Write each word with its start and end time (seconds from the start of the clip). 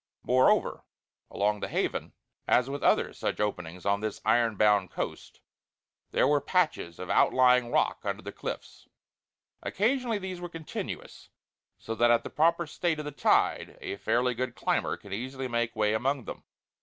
Moreover, 0.23 0.83
along 1.29 1.59
the 1.59 1.67
Haven, 1.67 2.13
as 2.47 2.71
with 2.71 2.81
other 2.81 3.13
such 3.13 3.39
openings 3.39 3.85
on 3.85 3.99
this 4.01 4.19
iron 4.25 4.55
bound 4.55 4.89
coast, 4.89 5.41
there 6.09 6.27
were 6.27 6.41
patches 6.41 6.97
of 6.97 7.11
outlying 7.11 7.69
rock 7.71 7.99
under 8.03 8.23
the 8.23 8.31
cliffs. 8.31 8.87
Occasionally 9.61 10.17
these 10.17 10.41
were 10.41 10.49
continuous, 10.49 11.29
so 11.77 11.93
that 11.93 12.09
at 12.09 12.23
the 12.23 12.31
proper 12.31 12.65
state 12.65 12.97
of 12.97 13.05
the 13.05 13.11
tide 13.11 13.77
a 13.79 13.95
fairly 13.95 14.33
good 14.33 14.55
climber 14.55 14.97
could 14.97 15.13
easily 15.13 15.47
make 15.47 15.75
way 15.75 15.93
along 15.93 16.25
them. 16.25 16.45